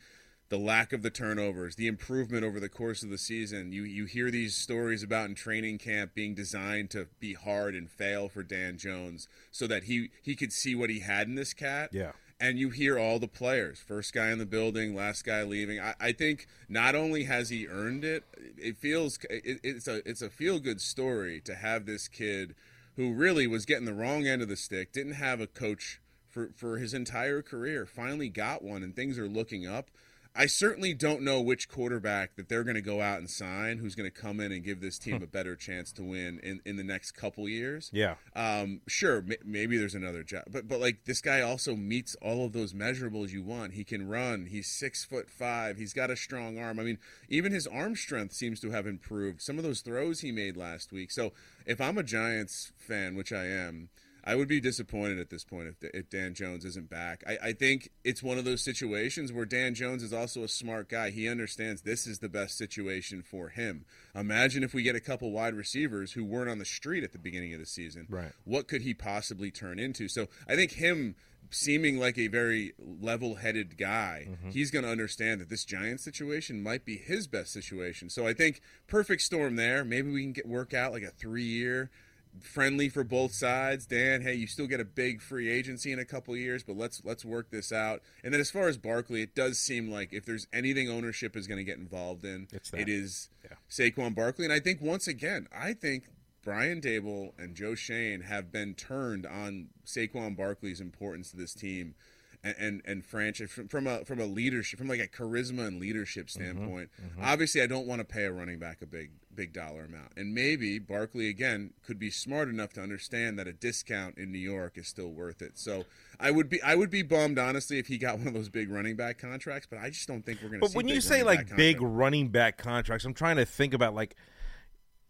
the 0.50 0.58
lack 0.60 0.94
of 0.94 1.02
the 1.02 1.10
turnovers, 1.10 1.76
the 1.78 1.88
improvement 1.88 2.44
over 2.44 2.60
the 2.60 2.70
course 2.70 3.02
of 3.02 3.10
the 3.10 3.18
season, 3.18 3.72
you 3.72 3.84
you 3.84 4.06
hear 4.06 4.30
these 4.30 4.56
stories 4.56 5.02
about 5.02 5.28
in 5.28 5.36
training 5.36 5.80
camp 5.80 6.14
being 6.14 6.36
designed 6.36 6.92
to 6.92 7.08
be 7.20 7.34
hard 7.34 7.74
and 7.74 7.90
fail 7.90 8.30
for 8.30 8.44
Dan 8.44 8.78
Jones, 8.78 9.28
so 9.50 9.66
that 9.68 9.86
he 9.86 10.12
he 10.22 10.36
could 10.36 10.54
see 10.54 10.76
what 10.76 10.92
he 10.92 11.00
had 11.00 11.28
in 11.28 11.36
this 11.36 11.54
cat. 11.54 11.90
Yeah. 11.92 12.12
And 12.40 12.60
you 12.60 12.72
hear 12.72 13.00
all 13.00 13.20
the 13.20 13.28
players, 13.28 13.80
first 13.80 14.14
guy 14.14 14.30
in 14.30 14.38
the 14.38 14.46
building, 14.46 14.94
last 14.94 15.26
guy 15.26 15.44
leaving. 15.44 15.80
I, 15.80 15.96
I 16.00 16.12
think 16.12 16.46
not 16.68 16.94
only 16.94 17.24
has 17.24 17.50
he 17.50 17.68
earned 17.68 18.04
it, 18.04 18.24
it 18.58 18.78
feels 18.78 19.18
it, 19.30 19.60
it's 19.64 19.88
a 19.88 20.08
it's 20.08 20.22
a 20.22 20.30
feel 20.30 20.60
good 20.60 20.82
story 20.82 21.40
to 21.46 21.56
have 21.56 21.86
this 21.86 22.08
kid 22.08 22.54
who 22.96 23.14
really 23.14 23.48
was 23.48 23.66
getting 23.66 23.86
the 23.86 23.94
wrong 23.94 24.28
end 24.28 24.42
of 24.42 24.48
the 24.48 24.56
stick, 24.56 24.92
didn't 24.92 25.14
have 25.14 25.40
a 25.42 25.48
coach 25.48 26.00
for, 26.30 26.52
for 26.56 26.78
his 26.78 26.94
entire 26.94 27.42
career, 27.42 27.86
finally 27.86 28.30
got 28.30 28.64
one, 28.64 28.84
and 28.84 28.96
things 28.96 29.20
are 29.20 29.28
looking 29.28 29.68
up. 29.68 29.90
I 30.36 30.48
certainly 30.48 30.96
don't 30.96 31.22
know 31.22 31.42
which 31.42 31.70
quarterback 31.70 32.36
that 32.38 32.50
they're 32.50 32.64
going 32.64 32.76
to 32.76 32.82
go 32.82 33.02
out 33.02 33.20
and 33.20 33.30
sign 33.30 33.78
who's 33.78 33.94
going 33.94 34.10
to 34.10 34.22
come 34.22 34.40
in 34.40 34.52
and 34.52 34.64
give 34.64 34.82
this 34.82 34.98
team 34.98 35.22
a 35.22 35.28
better 35.28 35.56
chance 35.56 35.92
to 35.94 36.04
win 36.04 36.40
in, 36.42 36.60
in 36.66 36.76
the 36.76 36.84
next 36.84 37.12
couple 37.12 37.48
years. 37.48 37.92
Yeah. 37.94 38.16
Um, 38.36 38.82
sure, 38.88 39.18
m- 39.18 39.34
maybe 39.46 39.78
there's 39.78 39.94
another 39.94 40.24
job, 40.24 40.44
but 40.50 40.68
but 40.68 40.80
like 40.80 41.06
this 41.06 41.22
guy 41.22 41.42
also 41.42 41.76
meets 41.76 42.16
all 42.16 42.46
of 42.46 42.54
those 42.54 42.74
measurables 42.74 43.30
you 43.30 43.44
want. 43.44 43.74
He 43.74 43.84
can 43.84 44.08
run. 44.08 44.48
He's 44.48 44.68
six 44.68 45.06
foot 45.06 45.30
five. 45.30 45.78
He's 45.78 45.94
got 45.94 46.10
a 46.10 46.16
strong 46.16 46.58
arm. 46.58 46.80
I 46.80 46.84
mean, 46.84 46.98
even 47.30 47.52
his 47.52 47.68
arm 47.68 47.96
strength 47.96 48.34
seems 48.34 48.60
to 48.62 48.72
have 48.72 48.88
improved. 48.88 49.42
Some 49.42 49.58
of 49.60 49.64
those 49.64 49.82
throws 49.82 50.22
he 50.22 50.32
made 50.32 50.58
last 50.58 50.92
week. 50.92 51.12
So 51.12 51.34
if 51.68 51.80
I'm 51.80 51.98
a 51.98 52.04
Giants 52.04 52.72
fan, 52.78 53.16
which 53.16 53.32
I 53.32 53.46
am. 53.46 53.90
I 54.24 54.36
would 54.36 54.48
be 54.48 54.62
disappointed 54.62 55.20
at 55.20 55.30
this 55.30 55.44
point 55.44 55.68
if, 55.68 55.90
if 55.94 56.10
Dan 56.10 56.34
Jones 56.34 56.64
isn't 56.64 56.90
back. 56.90 57.24
I, 57.28 57.50
I, 57.50 57.54
think 57.54 57.90
it's 58.04 58.24
one 58.24 58.38
of 58.38 58.46
those 58.46 58.64
situations 58.64 59.34
where 59.34 59.46
Dan 59.46 59.76
Jones 59.76 60.02
is 60.02 60.14
also 60.14 60.44
a 60.44 60.48
smart 60.48 60.88
guy. 60.88 61.10
He 61.10 61.28
understands 61.28 61.82
this 61.82 62.08
is 62.08 62.20
the 62.20 62.30
best 62.30 62.58
situation 62.58 63.22
for 63.22 63.50
him. 63.50 63.86
Imagine 64.16 64.64
if 64.64 64.74
we 64.74 64.82
get 64.82 64.96
a 64.96 65.02
couple 65.02 65.32
wide 65.32 65.56
receivers 65.56 66.14
who 66.14 66.24
weren't 66.24 66.50
on 66.50 66.60
the 66.60 66.66
street 66.66 67.04
at 67.04 67.12
the 67.12 67.20
beginning 67.20 67.54
of 67.54 67.60
the 67.60 67.66
season. 67.66 68.08
Right. 68.10 68.32
What 68.46 68.68
could 68.68 68.82
he 68.82 68.94
possibly 68.94 69.52
turn 69.52 69.78
into? 69.78 70.08
So 70.08 70.28
I 70.48 70.56
think 70.56 70.72
him 70.72 71.16
seeming 71.50 72.00
like 72.00 72.18
a 72.18 72.28
very 72.28 72.74
level-headed 72.80 73.78
guy, 73.78 74.28
mm-hmm. 74.30 74.50
he's 74.50 74.72
going 74.72 74.86
to 74.86 74.92
understand 74.92 75.42
that 75.42 75.50
this 75.50 75.66
Giant 75.66 76.00
situation 76.00 76.64
might 76.64 76.86
be 76.86 76.98
his 76.98 77.28
best 77.28 77.52
situation. 77.52 78.10
So 78.10 78.26
I 78.26 78.34
think 78.34 78.62
perfect 78.88 79.22
storm 79.22 79.56
there. 79.58 79.84
Maybe 79.84 80.12
we 80.12 80.24
can 80.24 80.34
get 80.34 80.48
work 80.48 80.74
out 80.74 80.94
like 80.94 81.04
a 81.04 81.12
three-year 81.12 81.92
friendly 82.42 82.90
for 82.90 83.04
both 83.04 83.34
sides. 83.34 83.86
Dan, 83.86 84.22
hey, 84.22 84.34
you 84.34 84.48
still 84.48 84.68
get 84.68 84.80
a 84.80 84.86
big 84.86 85.22
free 85.22 85.50
agency 85.50 85.92
in 85.92 86.00
a 86.00 86.06
couple 86.06 86.36
years, 86.36 86.64
but 86.64 86.78
let's 86.78 87.02
let's 87.04 87.24
work 87.26 87.50
this 87.52 87.72
out. 87.72 88.02
And 88.24 88.34
then 88.34 88.42
as 88.42 88.52
far 88.52 88.68
as 88.68 88.78
Barkley, 88.78 89.22
it 89.22 89.36
does 89.36 89.60
seem 89.60 89.90
like 89.90 90.14
if 90.14 90.26
there's 90.26 90.48
anything 90.54 90.90
ownership 90.90 91.36
is 91.36 91.48
going 91.48 91.60
to 91.60 91.64
get 91.64 91.78
involved 91.78 92.26
in, 92.26 92.48
it 92.74 92.90
is 92.90 93.30
yeah. 93.44 93.58
Saquon 93.70 94.16
Barkley. 94.16 94.46
And 94.46 94.54
I 94.54 94.60
think 94.60 94.82
once 94.82 95.08
again, 95.08 95.48
I 95.56 95.74
think 95.74 96.06
Brian 96.44 96.82
Daboll 96.82 97.32
and 97.38 97.56
Joe 97.56 97.76
Schoen 97.76 98.22
have 98.22 98.52
been 98.52 98.74
turned 98.74 99.26
on 99.26 99.70
Saquon 99.86 100.36
Barkley's 100.36 100.82
importance 100.82 101.32
to 101.32 101.38
this 101.38 101.54
team 101.54 101.96
and 102.44 102.56
and, 102.60 102.82
and 102.86 103.06
franchise 103.06 103.52
from, 103.52 103.68
from 103.68 103.88
a 103.88 104.04
from 104.06 104.20
a 104.20 104.26
leadership 104.26 104.78
from 104.78 104.88
like 104.88 105.00
a 105.00 105.08
charisma 105.08 105.68
and 105.68 105.80
leadership 105.80 106.28
mm-hmm. 106.28 106.42
standpoint. 106.42 106.90
Mm-hmm, 107.00 107.20
mm-hmm. 107.20 107.24
Obviously, 107.24 107.62
I 107.62 107.68
don't 107.68 107.88
want 107.88 108.00
to 108.00 108.06
pay 108.06 108.26
a 108.26 108.32
running 108.32 108.60
back 108.60 108.82
a 108.82 108.86
big 108.86 109.12
big 109.34 109.54
dollar 109.54 109.86
amount, 109.86 110.14
and 110.18 110.34
maybe 110.34 110.80
Barkley 110.80 111.30
again 111.30 111.74
could 111.86 112.00
be 112.00 112.10
smart 112.10 112.50
enough 112.50 112.74
to 112.74 112.82
understand 112.82 113.40
that 113.40 113.48
a 113.48 113.54
discount 113.54 114.18
in 114.18 114.32
New 114.32 114.40
York 114.40 114.78
is 114.78 114.88
still 114.88 115.10
worth 115.10 115.42
it. 115.42 115.58
So 115.58 115.86
I 116.20 116.32
would 116.32 116.50
be 116.50 116.62
I 116.62 116.76
would 116.76 116.90
be 116.90 117.02
bummed 117.02 117.40
honestly 117.40 117.80
if 117.80 117.88
he 117.88 117.98
got 117.98 118.18
one 118.18 118.28
of 118.28 118.34
those 118.34 118.50
big 118.50 118.70
running 118.70 118.96
back 118.96 119.18
contracts, 119.18 119.68
but 119.70 119.80
I 119.80 119.90
just 119.90 120.08
don't 120.08 120.26
think 120.26 120.40
we're 120.42 120.50
going 120.50 120.62
to. 120.62 120.68
But 120.68 120.76
when 120.76 120.88
you 120.88 121.02
say 121.02 121.24
like 121.24 121.56
big 121.56 121.82
running 121.82 122.30
back 122.30 122.58
contracts, 122.58 123.06
I'm 123.06 123.14
trying 123.14 123.38
to 123.38 123.46
think 123.46 123.74
about 123.74 123.96
like, 123.96 124.16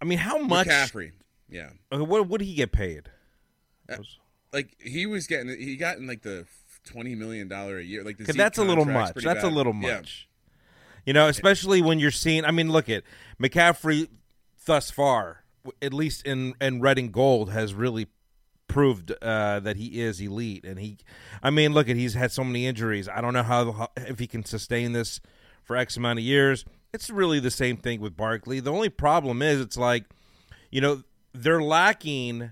I 0.01 0.05
mean, 0.05 0.19
how 0.19 0.37
much 0.37 0.67
McCaffrey? 0.67 1.11
Yeah. 1.49 1.69
Okay, 1.91 2.03
what 2.03 2.27
would 2.27 2.41
he 2.41 2.53
get 2.53 2.71
paid? 2.71 3.09
Uh, 3.89 3.97
like 4.53 4.75
he 4.79 5.05
was 5.05 5.27
getting, 5.27 5.49
he 5.59 5.75
got 5.75 5.97
in 5.97 6.07
like 6.07 6.21
the 6.21 6.45
twenty 6.83 7.15
million 7.15 7.47
dollar 7.47 7.77
a 7.77 7.83
year. 7.83 8.03
Like 8.03 8.17
that's 8.17 8.57
a 8.57 8.63
little 8.63 8.85
much. 8.85 9.15
That's 9.15 9.25
bad. 9.25 9.43
a 9.43 9.49
little 9.49 9.73
much. 9.73 10.27
Yeah. 10.27 10.29
You 11.05 11.13
know, 11.13 11.27
especially 11.27 11.81
when 11.81 11.99
you're 11.99 12.11
seeing. 12.11 12.45
I 12.45 12.51
mean, 12.51 12.71
look 12.71 12.89
at 12.89 13.03
McCaffrey. 13.41 14.09
Thus 14.65 14.89
far, 14.89 15.43
at 15.81 15.93
least 15.93 16.25
in 16.25 16.53
in 16.61 16.79
red 16.79 16.97
and 16.97 17.11
gold, 17.11 17.51
has 17.51 17.73
really 17.73 18.07
proved 18.67 19.11
uh, 19.21 19.59
that 19.59 19.77
he 19.77 20.01
is 20.01 20.19
elite. 20.19 20.65
And 20.65 20.79
he, 20.79 20.97
I 21.41 21.49
mean, 21.49 21.73
look 21.73 21.89
at 21.89 21.95
he's 21.95 22.13
had 22.13 22.31
so 22.31 22.43
many 22.43 22.65
injuries. 22.65 23.07
I 23.07 23.21
don't 23.21 23.33
know 23.33 23.43
how, 23.43 23.71
how 23.71 23.89
if 23.97 24.19
he 24.19 24.27
can 24.27 24.43
sustain 24.45 24.93
this 24.93 25.21
for 25.63 25.75
X 25.75 25.97
amount 25.97 26.19
of 26.19 26.25
years. 26.25 26.65
It's 26.93 27.09
really 27.09 27.39
the 27.39 27.51
same 27.51 27.77
thing 27.77 28.01
with 28.01 28.15
Barkley. 28.15 28.59
The 28.59 28.71
only 28.71 28.89
problem 28.89 29.41
is 29.41 29.59
it's 29.59 29.77
like, 29.77 30.05
you 30.71 30.81
know, 30.81 31.03
they're 31.33 31.61
lacking 31.61 32.51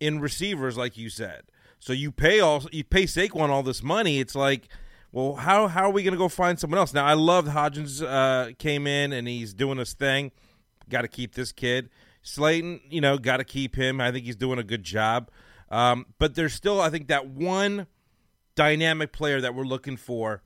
in 0.00 0.20
receivers, 0.20 0.76
like 0.76 0.96
you 0.96 1.08
said. 1.08 1.42
So 1.82 1.92
you 1.92 2.12
pay 2.12 2.38
all 2.38 2.62
you 2.70 2.84
pay 2.84 3.06
Saquon 3.06 3.48
all 3.48 3.64
this 3.64 3.82
money. 3.82 4.20
It's 4.20 4.36
like, 4.36 4.68
well, 5.10 5.34
how 5.34 5.66
how 5.66 5.86
are 5.86 5.90
we 5.90 6.04
going 6.04 6.12
to 6.12 6.18
go 6.18 6.28
find 6.28 6.56
someone 6.56 6.78
else? 6.78 6.94
Now 6.94 7.04
I 7.04 7.14
love 7.14 7.46
Hodgins 7.46 8.00
uh, 8.00 8.52
came 8.56 8.86
in 8.86 9.12
and 9.12 9.26
he's 9.26 9.52
doing 9.52 9.78
his 9.78 9.92
thing. 9.92 10.30
Got 10.88 11.02
to 11.02 11.08
keep 11.08 11.34
this 11.34 11.50
kid. 11.50 11.90
Slayton, 12.22 12.82
you 12.88 13.00
know, 13.00 13.18
got 13.18 13.38
to 13.38 13.44
keep 13.44 13.74
him. 13.74 14.00
I 14.00 14.12
think 14.12 14.26
he's 14.26 14.36
doing 14.36 14.60
a 14.60 14.62
good 14.62 14.84
job. 14.84 15.28
Um, 15.72 16.06
but 16.20 16.36
there's 16.36 16.52
still, 16.52 16.80
I 16.80 16.88
think, 16.88 17.08
that 17.08 17.26
one 17.26 17.88
dynamic 18.54 19.10
player 19.10 19.40
that 19.40 19.52
we're 19.52 19.64
looking 19.64 19.96
for 19.96 20.40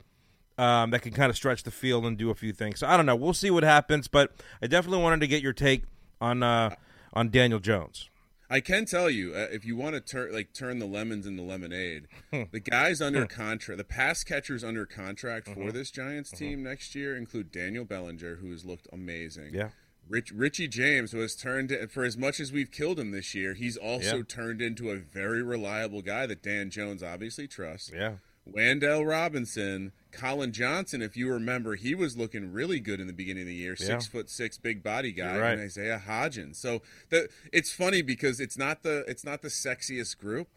um, 0.57 0.89
that 0.89 1.03
can 1.03 1.13
kind 1.13 1.29
of 1.29 1.35
stretch 1.35 1.61
the 1.61 1.69
field 1.69 2.03
and 2.03 2.17
do 2.17 2.31
a 2.31 2.35
few 2.35 2.51
things. 2.51 2.79
So 2.79 2.87
I 2.87 2.97
don't 2.97 3.05
know. 3.05 3.15
We'll 3.15 3.33
see 3.33 3.51
what 3.51 3.63
happens. 3.63 4.07
But 4.07 4.31
I 4.59 4.65
definitely 4.65 5.03
wanted 5.03 5.19
to 5.19 5.27
get 5.27 5.43
your 5.43 5.53
take 5.53 5.83
on 6.19 6.41
uh, 6.41 6.73
on 7.13 7.29
Daniel 7.29 7.59
Jones. 7.59 8.09
I 8.49 8.61
can 8.61 8.85
tell 8.85 9.09
you, 9.09 9.33
uh, 9.33 9.47
if 9.51 9.65
you 9.65 9.75
want 9.75 9.95
to 9.95 10.01
turn 10.01 10.33
like 10.33 10.53
turn 10.53 10.79
the 10.79 10.85
lemons 10.85 11.25
into 11.25 11.43
lemonade, 11.43 12.07
hmm. 12.31 12.43
the 12.51 12.59
guys 12.59 13.01
under 13.01 13.21
hmm. 13.21 13.27
contract, 13.27 13.77
the 13.77 13.83
pass 13.83 14.23
catchers 14.23 14.63
under 14.63 14.85
contract 14.85 15.47
for 15.47 15.55
mm-hmm. 15.55 15.69
this 15.71 15.91
Giants 15.91 16.31
mm-hmm. 16.31 16.45
team 16.45 16.63
next 16.63 16.95
year 16.95 17.15
include 17.15 17.51
Daniel 17.51 17.85
Bellinger, 17.85 18.35
who 18.35 18.51
has 18.51 18.65
looked 18.65 18.87
amazing. 18.91 19.53
Yeah. 19.53 19.69
Rich, 20.09 20.31
Richie 20.31 20.69
James, 20.69 21.11
who 21.11 21.19
has 21.19 21.35
turned 21.35 21.75
for 21.91 22.05
as 22.05 22.17
much 22.17 22.39
as 22.39 22.51
we've 22.51 22.71
killed 22.71 22.97
him 22.97 23.11
this 23.11 23.35
year, 23.35 23.53
he's 23.53 23.75
also 23.75 24.17
yeah. 24.17 24.23
turned 24.27 24.61
into 24.61 24.89
a 24.89 24.95
very 24.95 25.43
reliable 25.43 26.01
guy 26.01 26.25
that 26.25 26.41
Dan 26.41 26.69
Jones 26.69 27.03
obviously 27.03 27.45
trusts. 27.45 27.91
Yeah. 27.93 28.13
Wan'Dale 28.53 29.07
Robinson, 29.07 29.91
Collin 30.11 30.51
Johnson, 30.51 31.01
if 31.01 31.15
you 31.15 31.31
remember, 31.31 31.75
he 31.75 31.93
was 31.93 32.17
looking 32.17 32.51
really 32.51 32.79
good 32.79 32.99
in 32.99 33.07
the 33.07 33.13
beginning 33.13 33.43
of 33.43 33.47
the 33.47 33.53
year. 33.55 33.75
Six 33.75 34.07
foot 34.07 34.29
six, 34.29 34.57
big 34.57 34.81
body 34.83 35.11
guy, 35.11 35.37
right. 35.37 35.51
and 35.53 35.61
Isaiah 35.61 36.01
Hodgins. 36.05 36.55
So 36.55 36.81
the, 37.09 37.29
it's 37.53 37.71
funny 37.71 38.01
because 38.01 38.39
it's 38.39 38.57
not 38.57 38.83
the 38.83 39.03
it's 39.07 39.23
not 39.23 39.41
the 39.41 39.49
sexiest 39.49 40.17
group, 40.17 40.47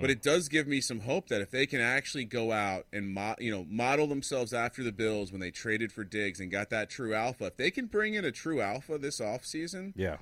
but 0.00 0.10
it 0.10 0.22
does 0.22 0.48
give 0.48 0.66
me 0.66 0.80
some 0.80 1.00
hope 1.00 1.28
that 1.28 1.40
if 1.40 1.50
they 1.50 1.66
can 1.66 1.80
actually 1.80 2.24
go 2.24 2.52
out 2.52 2.86
and 2.92 3.14
mo- 3.14 3.36
you 3.38 3.50
know 3.50 3.66
model 3.68 4.06
themselves 4.06 4.52
after 4.52 4.82
the 4.82 4.92
Bills 4.92 5.32
when 5.32 5.40
they 5.40 5.50
traded 5.50 5.92
for 5.92 6.04
Diggs 6.04 6.40
and 6.40 6.50
got 6.50 6.70
that 6.70 6.90
true 6.90 7.14
alpha, 7.14 7.46
if 7.46 7.56
they 7.56 7.70
can 7.70 7.86
bring 7.86 8.14
in 8.14 8.24
a 8.24 8.32
true 8.32 8.60
alpha 8.60 8.98
this 8.98 9.20
offseason, 9.20 9.92
Yeah. 9.96 10.16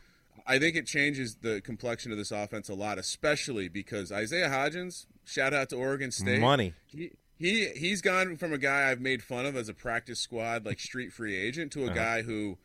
I 0.47 0.59
think 0.59 0.77
it 0.77 0.87
changes 0.87 1.37
the 1.43 1.61
complexion 1.61 2.11
of 2.11 2.17
this 2.17 2.31
offense 2.31 2.71
a 2.71 2.75
lot, 2.75 2.97
especially 2.97 3.69
because 3.69 4.11
Isaiah 4.11 4.49
Hodgins, 4.49 5.05
shout 5.29 5.55
out 5.55 5.69
to 5.71 5.77
Oregon 5.77 6.11
State, 6.11 6.41
Money. 6.41 6.75
He, 6.87 7.13
he 7.39 7.69
he's 7.77 8.01
gone 8.01 8.37
from 8.37 8.53
a 8.53 8.59
guy 8.59 8.91
I've 8.91 9.01
made 9.01 9.23
fun 9.23 9.47
of 9.47 9.57
as 9.57 9.69
a 9.69 9.75
practice 9.75 10.19
squad 10.19 10.67
like 10.67 10.81
street 10.81 11.13
free 11.13 11.37
agent 11.37 11.73
to 11.73 11.87
a 11.87 11.91
guy 11.91 12.23
who 12.23 12.59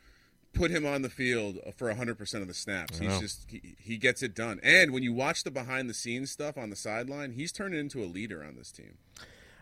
put 0.54 0.72
him 0.72 0.86
on 0.86 1.02
the 1.02 1.10
field 1.10 1.58
for 1.76 1.92
100% 1.92 2.42
of 2.42 2.48
the 2.48 2.54
snaps. 2.54 3.00
He's 3.00 3.20
just 3.20 3.50
he, 3.50 3.76
he 3.80 3.98
gets 3.98 4.22
it 4.24 4.36
done. 4.36 4.60
And 4.64 4.92
when 4.94 5.04
you 5.04 5.14
watch 5.14 5.44
the 5.44 5.52
behind 5.52 5.90
the 5.90 5.94
scenes 5.94 6.32
stuff 6.32 6.58
on 6.58 6.70
the 6.70 6.76
sideline, 6.76 7.32
he's 7.32 7.52
turned 7.52 7.76
into 7.76 8.04
a 8.04 8.06
leader 8.06 8.44
on 8.44 8.56
this 8.56 8.72
team. 8.72 8.98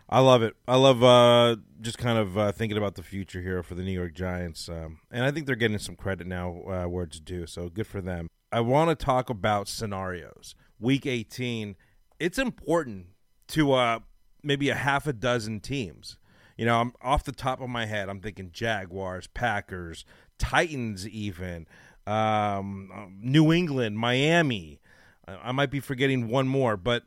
I 0.08 0.20
love 0.20 0.42
it. 0.42 0.54
I 0.68 0.76
love 0.76 1.02
uh, 1.02 1.56
just 1.80 1.96
kind 1.96 2.18
of 2.18 2.36
uh, 2.36 2.52
thinking 2.52 2.76
about 2.76 2.96
the 2.96 3.02
future 3.02 3.40
here 3.40 3.62
for 3.62 3.74
the 3.74 3.82
New 3.82 3.92
York 3.92 4.12
Giants, 4.12 4.68
um, 4.68 4.98
and 5.10 5.24
I 5.24 5.30
think 5.30 5.46
they're 5.46 5.56
getting 5.56 5.78
some 5.78 5.96
credit 5.96 6.26
now 6.26 6.62
uh, 6.68 6.84
where 6.84 7.04
it's 7.04 7.18
due. 7.18 7.46
So 7.46 7.70
good 7.70 7.86
for 7.86 8.02
them. 8.02 8.28
I 8.50 8.60
want 8.60 8.90
to 8.90 9.04
talk 9.04 9.30
about 9.30 9.68
scenarios. 9.68 10.54
Week 10.78 11.06
18, 11.06 11.76
it's 12.22 12.38
important 12.38 13.06
to 13.48 13.72
uh, 13.72 13.98
maybe 14.42 14.70
a 14.70 14.74
half 14.74 15.06
a 15.06 15.12
dozen 15.12 15.60
teams. 15.60 16.18
You 16.56 16.66
know, 16.66 16.80
I'm 16.80 16.92
off 17.02 17.24
the 17.24 17.32
top 17.32 17.60
of 17.60 17.68
my 17.68 17.86
head. 17.86 18.08
I'm 18.08 18.20
thinking 18.20 18.50
Jaguars, 18.52 19.26
Packers, 19.26 20.04
Titans, 20.38 21.08
even 21.08 21.66
um, 22.06 23.18
New 23.20 23.52
England, 23.52 23.98
Miami. 23.98 24.80
I, 25.26 25.52
might 25.52 25.70
be 25.70 25.80
forgetting 25.80 26.28
one 26.28 26.48
more, 26.48 26.76
but 26.76 27.04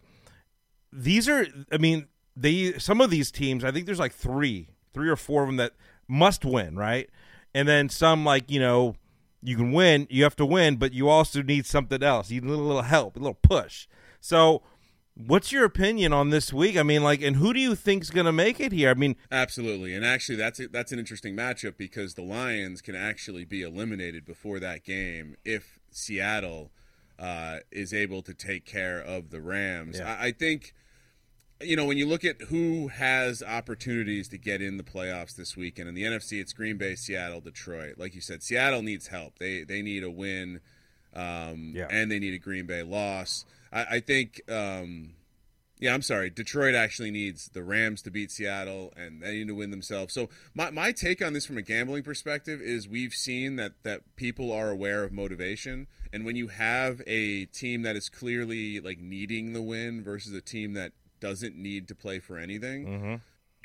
these 0.95 1.27
are 1.27 1.45
i 1.71 1.77
mean 1.77 2.07
they 2.37 2.71
some 2.79 3.01
of 3.01 3.09
these 3.09 3.29
teams 3.29 3.65
i 3.65 3.71
think 3.71 3.85
there's 3.85 3.99
like 3.99 4.13
three 4.13 4.69
three 4.93 5.09
or 5.09 5.17
four 5.17 5.43
of 5.43 5.49
them 5.49 5.57
that 5.57 5.73
must 6.07 6.45
win 6.45 6.75
right 6.77 7.09
and 7.53 7.67
then 7.67 7.89
some 7.89 8.23
like 8.23 8.49
you 8.49 8.59
know 8.59 8.95
you 9.43 9.57
can 9.57 9.73
win 9.73 10.07
you 10.09 10.23
have 10.23 10.35
to 10.37 10.45
win 10.45 10.77
but 10.77 10.93
you 10.93 11.09
also 11.09 11.41
need 11.41 11.65
something 11.65 12.01
else 12.01 12.31
you 12.31 12.39
need 12.39 12.49
a 12.49 12.55
little 12.55 12.81
help 12.81 13.17
a 13.17 13.19
little 13.19 13.33
push 13.33 13.87
so 14.21 14.61
what's 15.15 15.51
your 15.51 15.63
opinion 15.63 16.11
on 16.11 16.29
this 16.29 16.51
week 16.51 16.75
i 16.75 16.83
mean 16.83 17.01
like 17.01 17.21
and 17.21 17.37
who 17.37 17.53
do 17.53 17.59
you 17.59 17.73
think's 17.73 18.09
going 18.09 18.25
to 18.25 18.33
make 18.33 18.59
it 18.59 18.71
here 18.73 18.89
i 18.89 18.93
mean 18.93 19.15
Absolutely, 19.31 19.93
and 19.95 20.05
actually, 20.05 20.35
that's 20.35 20.59
a, 20.59 20.67
that's 20.67 20.91
an 20.91 20.99
interesting 20.99 21.35
matchup 21.35 21.77
because 21.77 22.15
the 22.15 22.21
Lions 22.21 22.81
can 22.81 22.95
actually 22.95 23.45
be 23.45 23.61
eliminated 23.61 24.25
before 24.25 24.59
that 24.59 24.83
game 24.83 25.35
if 25.45 25.79
Seattle 25.91 26.71
uh, 27.17 27.59
is 27.71 27.93
able 27.93 28.21
to 28.23 28.33
take 28.33 28.65
care 28.65 28.99
of 28.99 29.29
the 29.29 29.39
Rams. 29.39 29.99
Yeah. 29.99 30.17
I, 30.19 30.25
I 30.27 30.31
think, 30.33 30.73
you 31.61 31.77
know, 31.77 31.85
when 31.85 31.97
you 31.97 32.05
look 32.05 32.25
at 32.25 32.41
who 32.49 32.89
has 32.89 33.41
opportunities 33.41 34.27
to 34.29 34.37
get 34.37 34.61
in 34.61 34.75
the 34.75 34.83
playoffs 34.83 35.35
this 35.35 35.55
weekend 35.55 35.87
in 35.87 35.95
the 35.95 36.03
NFC, 36.03 36.41
it's 36.41 36.51
Green 36.51 36.77
Bay, 36.77 36.95
Seattle, 36.95 37.39
Detroit. 37.39 37.95
Like 37.97 38.13
you 38.15 38.21
said, 38.21 38.43
Seattle 38.43 38.81
needs 38.81 39.07
help. 39.07 39.39
They 39.39 39.63
they 39.63 39.81
need 39.81 40.03
a 40.03 40.11
win, 40.11 40.59
um, 41.13 41.71
Yeah. 41.73 41.87
and 41.89 42.11
they 42.11 42.19
need 42.19 42.33
a 42.33 42.39
Green 42.39 42.65
Bay 42.65 42.83
loss. 42.83 43.45
I, 43.75 43.95
I 43.95 43.99
think. 43.99 44.41
Um, 44.49 45.11
yeah, 45.77 45.93
I'm 45.93 46.01
sorry. 46.01 46.29
Detroit 46.29 46.73
actually 46.73 47.11
needs 47.11 47.49
the 47.49 47.61
Rams 47.61 48.01
to 48.03 48.09
beat 48.09 48.31
Seattle, 48.31 48.93
and 48.95 49.21
they 49.21 49.33
need 49.33 49.49
to 49.49 49.55
win 49.55 49.71
themselves. 49.71 50.13
So 50.13 50.29
my, 50.53 50.71
my 50.71 50.93
take 50.93 51.21
on 51.21 51.33
this 51.33 51.45
from 51.45 51.57
a 51.57 51.61
gambling 51.61 52.03
perspective 52.03 52.61
is 52.61 52.87
we've 52.87 53.11
seen 53.13 53.57
that 53.57 53.73
that 53.83 54.15
people 54.15 54.53
are 54.53 54.69
aware 54.69 55.03
of 55.03 55.11
motivation, 55.11 55.87
and 56.13 56.25
when 56.25 56.37
you 56.37 56.47
have 56.47 57.01
a 57.05 57.45
team 57.47 57.81
that 57.81 57.97
is 57.97 58.07
clearly 58.07 58.79
like 58.79 58.99
needing 58.99 59.51
the 59.51 59.61
win 59.61 60.01
versus 60.01 60.31
a 60.33 60.41
team 60.41 60.73
that 60.73 60.93
doesn't 61.19 61.57
need 61.57 61.89
to 61.89 61.95
play 61.95 62.19
for 62.19 62.37
anything, 62.37 62.87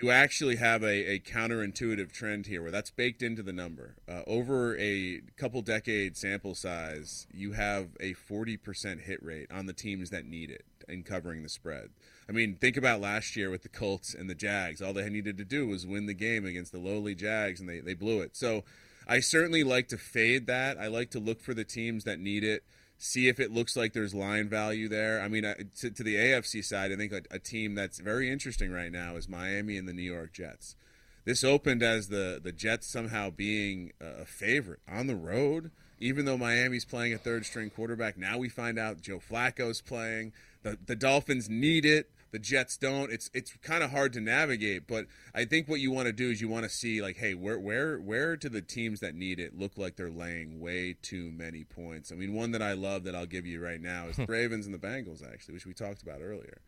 you 0.02 0.10
actually 0.10 0.56
have 0.56 0.82
a, 0.82 1.12
a 1.12 1.18
counterintuitive 1.18 2.12
trend 2.12 2.46
here 2.46 2.62
where 2.62 2.70
that's 2.70 2.90
baked 2.90 3.22
into 3.22 3.42
the 3.42 3.52
number. 3.52 3.96
Uh, 4.08 4.22
over 4.26 4.76
a 4.78 5.20
couple 5.36 5.60
decade 5.62 6.16
sample 6.16 6.54
size, 6.54 7.26
you 7.32 7.52
have 7.52 7.88
a 8.00 8.14
40% 8.14 9.02
hit 9.02 9.22
rate 9.22 9.50
on 9.50 9.66
the 9.66 9.72
teams 9.72 10.10
that 10.10 10.24
need 10.24 10.50
it 10.50 10.64
in 10.88 11.02
covering 11.02 11.42
the 11.42 11.48
spread. 11.48 11.90
I 12.28 12.32
mean, 12.32 12.56
think 12.56 12.76
about 12.76 13.00
last 13.00 13.36
year 13.36 13.50
with 13.50 13.62
the 13.62 13.68
Colts 13.68 14.14
and 14.14 14.30
the 14.30 14.34
Jags. 14.34 14.80
All 14.80 14.92
they 14.92 15.08
needed 15.08 15.36
to 15.38 15.44
do 15.44 15.66
was 15.66 15.86
win 15.86 16.06
the 16.06 16.14
game 16.14 16.46
against 16.46 16.72
the 16.72 16.78
lowly 16.78 17.14
Jags, 17.14 17.60
and 17.60 17.68
they, 17.68 17.80
they 17.80 17.94
blew 17.94 18.20
it. 18.20 18.36
So 18.36 18.64
I 19.06 19.20
certainly 19.20 19.64
like 19.64 19.88
to 19.88 19.98
fade 19.98 20.46
that. 20.46 20.78
I 20.78 20.86
like 20.86 21.10
to 21.10 21.18
look 21.18 21.40
for 21.40 21.54
the 21.54 21.64
teams 21.64 22.04
that 22.04 22.20
need 22.20 22.44
it 22.44 22.64
see 23.02 23.28
if 23.28 23.40
it 23.40 23.50
looks 23.50 23.76
like 23.76 23.94
there's 23.94 24.14
line 24.14 24.46
value 24.46 24.86
there. 24.86 25.22
I 25.22 25.28
mean, 25.28 25.42
to, 25.80 25.90
to 25.90 26.02
the 26.02 26.16
AFC 26.16 26.62
side, 26.62 26.92
I 26.92 26.96
think 26.96 27.12
a, 27.12 27.22
a 27.30 27.38
team 27.38 27.74
that's 27.74 27.98
very 27.98 28.30
interesting 28.30 28.70
right 28.70 28.92
now 28.92 29.16
is 29.16 29.26
Miami 29.26 29.78
and 29.78 29.88
the 29.88 29.94
New 29.94 30.02
York 30.02 30.34
Jets. 30.34 30.76
This 31.24 31.42
opened 31.42 31.82
as 31.82 32.08
the 32.08 32.40
the 32.42 32.52
Jets 32.52 32.86
somehow 32.86 33.30
being 33.30 33.92
a 34.00 34.24
favorite 34.24 34.80
on 34.88 35.06
the 35.06 35.16
road, 35.16 35.70
even 35.98 36.24
though 36.24 36.38
Miami's 36.38 36.84
playing 36.84 37.14
a 37.14 37.18
third 37.18 37.46
string 37.46 37.70
quarterback. 37.70 38.18
Now 38.18 38.38
we 38.38 38.48
find 38.48 38.78
out 38.78 39.00
Joe 39.00 39.18
Flacco's 39.18 39.80
playing. 39.80 40.32
The 40.62 40.78
the 40.84 40.96
Dolphins 40.96 41.48
need 41.48 41.84
it. 41.86 42.10
The 42.30 42.38
Jets 42.38 42.76
don't. 42.76 43.10
It's 43.10 43.30
it's 43.34 43.56
kind 43.62 43.82
of 43.82 43.90
hard 43.90 44.12
to 44.12 44.20
navigate, 44.20 44.86
but 44.86 45.06
I 45.34 45.44
think 45.44 45.68
what 45.68 45.80
you 45.80 45.90
want 45.90 46.06
to 46.06 46.12
do 46.12 46.30
is 46.30 46.40
you 46.40 46.48
want 46.48 46.64
to 46.64 46.70
see 46.70 47.02
like, 47.02 47.16
hey, 47.16 47.34
where 47.34 47.58
where 47.58 47.98
where 47.98 48.36
do 48.36 48.48
the 48.48 48.62
teams 48.62 49.00
that 49.00 49.14
need 49.14 49.40
it 49.40 49.58
look 49.58 49.76
like 49.76 49.96
they're 49.96 50.10
laying 50.10 50.60
way 50.60 50.96
too 51.02 51.32
many 51.32 51.64
points? 51.64 52.12
I 52.12 52.14
mean, 52.14 52.34
one 52.34 52.52
that 52.52 52.62
I 52.62 52.72
love 52.74 53.04
that 53.04 53.14
I'll 53.14 53.26
give 53.26 53.46
you 53.46 53.60
right 53.60 53.80
now 53.80 54.06
is 54.06 54.16
the 54.16 54.26
hmm. 54.26 54.32
Ravens 54.32 54.66
and 54.66 54.74
the 54.74 54.78
Bengals, 54.78 55.26
actually, 55.26 55.54
which 55.54 55.66
we 55.66 55.74
talked 55.74 56.02
about 56.02 56.20
earlier. 56.22 56.60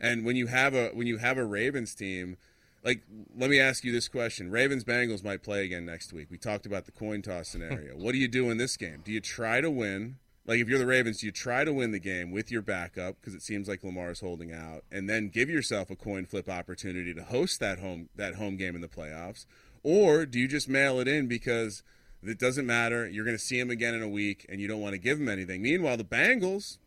And 0.00 0.24
when 0.24 0.36
you 0.36 0.46
have 0.46 0.74
a 0.74 0.90
when 0.90 1.06
you 1.06 1.18
have 1.18 1.36
a 1.36 1.44
Ravens 1.44 1.94
team, 1.94 2.36
like 2.84 3.02
let 3.36 3.50
me 3.50 3.58
ask 3.58 3.84
you 3.84 3.92
this 3.92 4.08
question: 4.08 4.50
Ravens 4.50 4.84
Bengals 4.84 5.24
might 5.24 5.42
play 5.42 5.64
again 5.64 5.84
next 5.84 6.12
week. 6.12 6.28
We 6.30 6.38
talked 6.38 6.66
about 6.66 6.86
the 6.86 6.92
coin 6.92 7.22
toss 7.22 7.48
scenario. 7.48 7.94
what 7.96 8.12
do 8.12 8.18
you 8.18 8.28
do 8.28 8.50
in 8.50 8.56
this 8.56 8.76
game? 8.76 9.02
Do 9.04 9.12
you 9.12 9.20
try 9.20 9.60
to 9.60 9.70
win? 9.70 10.16
Like 10.48 10.60
if 10.60 10.68
you're 10.68 10.78
the 10.78 10.86
Ravens, 10.86 11.22
you 11.22 11.30
try 11.30 11.62
to 11.62 11.74
win 11.74 11.92
the 11.92 11.98
game 11.98 12.30
with 12.30 12.50
your 12.50 12.62
backup 12.62 13.16
because 13.20 13.34
it 13.34 13.42
seems 13.42 13.68
like 13.68 13.84
Lamar's 13.84 14.20
holding 14.20 14.50
out, 14.50 14.82
and 14.90 15.08
then 15.08 15.28
give 15.28 15.50
yourself 15.50 15.90
a 15.90 15.94
coin 15.94 16.24
flip 16.24 16.48
opportunity 16.48 17.12
to 17.12 17.22
host 17.22 17.60
that 17.60 17.78
home 17.80 18.08
that 18.16 18.36
home 18.36 18.56
game 18.56 18.74
in 18.74 18.80
the 18.80 18.88
playoffs, 18.88 19.44
or 19.82 20.24
do 20.24 20.40
you 20.40 20.48
just 20.48 20.66
mail 20.66 21.00
it 21.00 21.06
in 21.06 21.28
because 21.28 21.82
it 22.22 22.38
doesn't 22.38 22.66
matter? 22.66 23.06
You're 23.06 23.26
going 23.26 23.36
to 23.36 23.42
see 23.42 23.60
him 23.60 23.68
again 23.68 23.94
in 23.94 24.02
a 24.02 24.08
week, 24.08 24.46
and 24.48 24.58
you 24.58 24.66
don't 24.66 24.80
want 24.80 24.94
to 24.94 24.98
give 24.98 25.20
him 25.20 25.28
anything. 25.28 25.60
Meanwhile, 25.60 25.98
the 25.98 26.04
Bengals, 26.04 26.78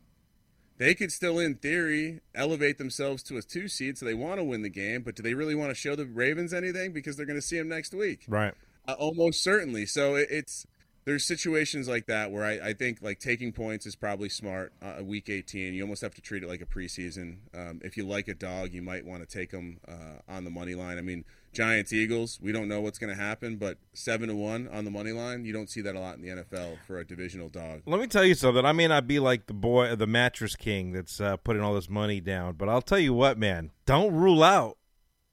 they 0.79 0.95
could 0.95 1.11
still, 1.11 1.37
in 1.37 1.53
theory, 1.53 2.21
elevate 2.33 2.79
themselves 2.79 3.21
to 3.23 3.37
a 3.37 3.43
two 3.43 3.67
seed, 3.67 3.95
so 3.95 4.07
they 4.07 4.15
want 4.15 4.39
to 4.39 4.43
win 4.43 4.63
the 4.63 4.69
game. 4.69 5.03
But 5.03 5.15
do 5.15 5.21
they 5.21 5.35
really 5.35 5.53
want 5.53 5.69
to 5.69 5.75
show 5.75 5.95
the 5.95 6.07
Ravens 6.07 6.51
anything 6.51 6.93
because 6.93 7.15
they're 7.15 7.27
going 7.27 7.39
to 7.39 7.45
see 7.45 7.59
him 7.59 7.69
next 7.69 7.93
week? 7.93 8.25
right 8.27 8.55
Uh, 8.87 8.93
almost 8.93 9.43
certainly. 9.43 9.85
So 9.85 10.15
it, 10.15 10.29
it's 10.31 10.65
there's 11.05 11.25
situations 11.25 11.87
like 11.87 12.05
that 12.05 12.31
where 12.31 12.43
I, 12.43 12.69
I 12.69 12.73
think 12.73 12.99
like 13.01 13.19
taking 13.19 13.51
points 13.51 13.85
is 13.85 13.95
probably 13.95 14.29
smart. 14.29 14.73
Uh, 14.81 15.03
week 15.03 15.29
18, 15.29 15.73
you 15.73 15.81
almost 15.81 16.01
have 16.01 16.13
to 16.15 16.21
treat 16.21 16.43
it 16.43 16.49
like 16.49 16.61
a 16.61 16.65
preseason. 16.65 17.37
Um, 17.53 17.81
if 17.83 17.97
you 17.97 18.05
like 18.05 18.27
a 18.27 18.33
dog, 18.33 18.73
you 18.73 18.81
might 18.81 19.05
want 19.05 19.27
to 19.27 19.37
take 19.37 19.51
them 19.51 19.79
uh, 19.87 20.21
on 20.31 20.43
the 20.43 20.51
money 20.51 20.75
line. 20.75 20.97
I 20.97 21.01
mean, 21.01 21.25
Giants 21.53 21.91
Eagles, 21.91 22.39
we 22.41 22.51
don't 22.51 22.67
know 22.67 22.81
what's 22.81 22.99
going 22.99 23.13
to 23.13 23.21
happen, 23.21 23.57
but 23.57 23.77
seven 23.93 24.29
to 24.29 24.35
one 24.35 24.69
on 24.71 24.85
the 24.85 24.91
money 24.91 25.11
line, 25.11 25.43
you 25.43 25.51
don't 25.51 25.69
see 25.69 25.81
that 25.81 25.95
a 25.95 25.99
lot 25.99 26.17
in 26.17 26.21
the 26.21 26.29
NFL 26.29 26.77
for 26.85 26.99
a 26.99 27.05
divisional 27.05 27.49
dog. 27.49 27.81
Let 27.85 27.99
me 27.99 28.07
tell 28.07 28.23
you 28.23 28.35
something. 28.35 28.63
I 28.63 28.71
may 28.71 28.87
not 28.87 29.07
be 29.07 29.19
like 29.19 29.47
the 29.47 29.53
boy, 29.53 29.95
the 29.95 30.07
mattress 30.07 30.55
king 30.55 30.91
that's 30.91 31.19
uh, 31.19 31.37
putting 31.37 31.61
all 31.61 31.73
this 31.73 31.89
money 31.89 32.21
down, 32.21 32.55
but 32.55 32.69
I'll 32.69 32.81
tell 32.81 32.99
you 32.99 33.13
what, 33.13 33.37
man. 33.37 33.71
Don't 33.85 34.13
rule 34.13 34.43
out 34.43 34.77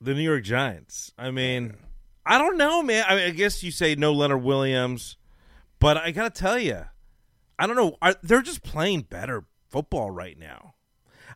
the 0.00 0.14
New 0.14 0.22
York 0.22 0.44
Giants. 0.44 1.12
I 1.18 1.30
mean, 1.30 1.76
I 2.24 2.38
don't 2.38 2.56
know, 2.56 2.82
man. 2.82 3.04
I, 3.08 3.14
mean, 3.14 3.24
I 3.24 3.30
guess 3.30 3.62
you 3.62 3.70
say 3.70 3.94
no 3.94 4.12
Leonard 4.12 4.42
Williams, 4.42 5.16
but 5.78 5.96
I 5.96 6.10
gotta 6.10 6.30
tell 6.30 6.58
you, 6.58 6.84
I 7.58 7.66
don't 7.66 7.76
know. 7.76 7.96
Are, 8.00 8.14
they're 8.22 8.42
just 8.42 8.62
playing 8.62 9.02
better 9.02 9.44
football 9.68 10.10
right 10.10 10.38
now. 10.38 10.74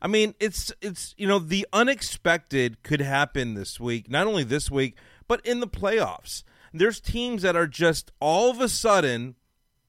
I 0.01 0.09
mean, 0.09 0.35
it's 0.41 0.73
it's 0.81 1.15
you 1.17 1.27
know 1.27 1.39
the 1.39 1.67
unexpected 1.73 2.83
could 2.83 3.01
happen 3.01 3.55
this 3.55 3.79
week. 3.79 4.11
Not 4.11 4.27
only 4.27 4.45
this 4.45 4.71
week, 4.71 4.97
but 5.29 5.45
in 5.47 5.61
the 5.61 5.69
playoffs. 5.69 6.43
There's 6.75 7.01
teams 7.01 7.43
that 7.43 7.55
are 7.55 7.67
just 7.67 8.13
all 8.19 8.51
of 8.51 8.59
a 8.61 8.69
sudden 8.69 9.35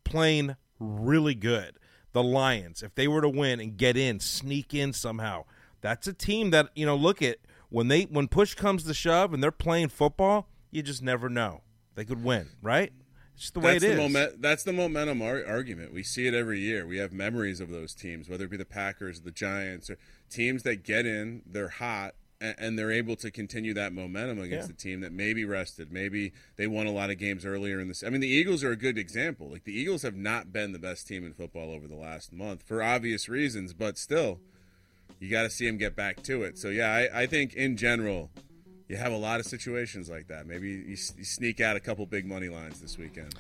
playing 0.04 0.58
really 0.80 1.34
good. 1.34 1.80
The 2.12 2.22
Lions, 2.22 2.84
if 2.84 2.94
they 2.94 3.08
were 3.08 3.22
to 3.22 3.30
win 3.30 3.60
and 3.60 3.78
get 3.78 3.96
in, 3.96 4.20
sneak 4.20 4.74
in 4.74 4.92
somehow, 4.92 5.46
that's 5.82 6.08
a 6.08 6.14
team 6.14 6.52
that 6.52 6.70
you 6.76 6.86
know. 6.86 6.96
Look 6.96 7.22
at 7.22 7.38
when 7.70 7.88
they 7.88 8.04
when 8.04 8.28
push 8.28 8.54
comes 8.54 8.84
to 8.84 8.94
shove 8.94 9.34
and 9.34 9.42
they're 9.42 9.52
playing 9.52 9.90
football, 9.90 10.48
you 10.70 10.84
just 10.84 11.02
never 11.02 11.30
know 11.30 11.62
they 11.96 12.06
could 12.06 12.24
win, 12.24 12.50
right? 12.62 12.92
It's 13.36 13.50
the 13.52 13.60
way 13.60 13.74
that's 13.74 13.84
it 13.84 13.96
the 13.96 14.04
is. 14.04 14.12
Momen- 14.12 14.42
that's 14.42 14.64
the 14.64 14.74
momentum 14.74 15.22
ar- 15.22 15.46
argument. 15.46 15.94
We 15.94 16.04
see 16.04 16.28
it 16.28 16.34
every 16.34 16.60
year. 16.60 16.86
We 16.86 16.98
have 16.98 17.12
memories 17.12 17.60
of 17.60 17.70
those 17.70 17.94
teams, 17.94 18.30
whether 18.30 18.46
it 18.46 18.52
be 18.52 18.58
the 18.58 18.66
Packers, 18.66 19.22
the 19.22 19.32
Giants, 19.32 19.90
or 19.90 19.98
teams 20.30 20.64
that 20.64 20.84
get 20.84 21.06
in, 21.06 21.42
they're 21.46 21.68
hot, 21.70 22.14
and, 22.40 22.56
and 22.58 22.80
they're 22.80 22.92
able 22.92 23.16
to 23.18 23.32
continue 23.32 23.74
that 23.74 23.92
momentum 23.92 24.40
against 24.40 24.70
Yeah. 24.70 24.74
a 24.74 24.78
team 24.78 25.02
that 25.02 25.12
maybe 25.12 25.46
rested. 25.46 25.92
Maybe 25.92 26.32
they 26.58 26.68
won 26.68 26.86
a 26.88 26.92
lot 26.92 27.10
of 27.10 27.18
games 27.18 27.44
earlier 27.46 27.80
in 27.80 27.88
this. 27.88 28.04
I 28.04 28.10
mean, 28.10 28.22
the 28.22 28.28
Eagles 28.28 28.64
are 28.64 28.72
a 28.72 28.76
good 28.78 28.98
example. 28.98 29.50
Like 29.50 29.64
the 29.64 29.78
Eagles 29.78 30.04
have 30.04 30.16
not 30.16 30.54
been 30.54 30.72
the 30.72 30.80
best 30.80 31.08
team 31.08 31.26
in 31.26 31.34
football 31.34 31.72
over 31.72 31.88
the 31.88 31.96
last 31.96 32.32
month 32.32 32.64
for 32.64 32.82
obvious 32.84 33.28
reasons, 33.28 33.74
but 33.74 33.98
still. 33.98 34.40
you 35.20 35.30
got 35.30 35.44
to 35.44 35.50
see 35.50 35.66
them 35.66 35.78
get 35.78 35.96
back 35.96 36.22
to 36.24 36.44
it. 36.44 36.58
So 36.58 36.68
yeah, 36.70 36.92
I, 36.92 37.22
I, 37.22 37.26
think 37.28 37.54
in 37.56 37.78
general, 37.78 38.30
you 38.94 39.00
have 39.00 39.12
a 39.12 39.18
lot 39.18 39.40
of 39.40 39.46
situations 39.48 40.08
like 40.08 40.28
that. 40.28 40.46
Maybe 40.46 40.70
you, 40.70 40.96
you 41.18 41.24
sneak 41.26 41.60
out 41.60 41.76
a 41.76 41.80
couple 41.80 42.06
big 42.06 42.28
money 42.28 42.48
lines 42.48 42.80
this 42.80 42.96
weekend. 42.96 43.34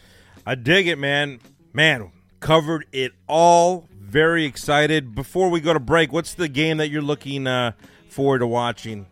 I 0.47 0.55
dig 0.55 0.87
it, 0.87 0.97
man. 0.97 1.39
Man, 1.73 2.11
covered 2.39 2.87
it 2.91 3.11
all. 3.27 3.87
Very 3.99 4.45
excited. 4.45 5.13
Before 5.13 5.49
we 5.49 5.61
go 5.61 5.71
to 5.73 5.79
break, 5.79 6.11
what's 6.11 6.33
the 6.33 6.47
game 6.47 6.77
that 6.77 6.89
you're 6.89 7.03
looking 7.03 7.45
uh, 7.45 7.73
forward 8.09 8.39
to 8.39 8.47
watching, 8.47 9.05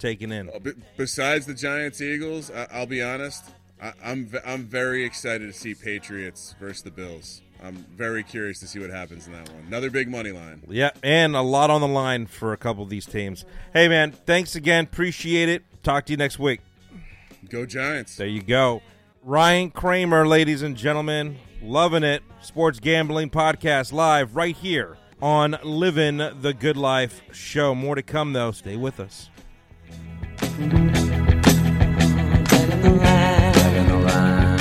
taking 0.00 0.32
in? 0.32 0.50
Uh, 0.50 0.72
besides 0.96 1.46
the 1.46 1.54
Giants 1.54 2.00
Eagles, 2.00 2.50
I- 2.50 2.80
will 2.80 2.86
be 2.86 3.00
honest. 3.02 3.44
I- 3.80 3.92
I'm 4.04 4.26
v- 4.26 4.38
I'm 4.44 4.64
very 4.64 5.04
excited 5.04 5.46
to 5.46 5.52
see 5.52 5.74
Patriots 5.74 6.56
versus 6.58 6.82
the 6.82 6.90
Bills. 6.90 7.42
I'm 7.62 7.86
very 7.96 8.22
curious 8.22 8.58
to 8.60 8.66
see 8.66 8.78
what 8.80 8.90
happens 8.90 9.26
in 9.28 9.32
that 9.32 9.48
one. 9.50 9.64
Another 9.68 9.88
big 9.90 10.08
money 10.08 10.30
line. 10.32 10.62
Yeah, 10.68 10.90
and 11.02 11.34
a 11.36 11.40
lot 11.42 11.70
on 11.70 11.80
the 11.80 11.88
line 11.88 12.26
for 12.26 12.52
a 12.52 12.56
couple 12.56 12.82
of 12.82 12.90
these 12.90 13.06
teams. 13.06 13.44
Hey, 13.72 13.88
man, 13.88 14.12
thanks 14.12 14.56
again. 14.56 14.84
Appreciate 14.84 15.48
it. 15.48 15.62
Talk 15.86 16.04
to 16.06 16.12
you 16.12 16.16
next 16.16 16.40
week. 16.40 16.62
Go 17.48 17.64
Giants. 17.64 18.16
There 18.16 18.26
you 18.26 18.42
go. 18.42 18.82
Ryan 19.22 19.70
Kramer, 19.70 20.26
ladies 20.26 20.62
and 20.62 20.76
gentlemen, 20.76 21.38
loving 21.62 22.02
it. 22.02 22.24
Sports 22.40 22.80
Gambling 22.80 23.30
Podcast 23.30 23.92
live 23.92 24.34
right 24.34 24.56
here 24.56 24.98
on 25.22 25.56
Living 25.62 26.16
the 26.16 26.52
Good 26.58 26.76
Life 26.76 27.22
show. 27.30 27.72
More 27.72 27.94
to 27.94 28.02
come, 28.02 28.32
though. 28.32 28.50
Stay 28.50 28.74
with 28.74 28.98
us. 28.98 29.30
The 33.86 34.02
line. 34.04 34.56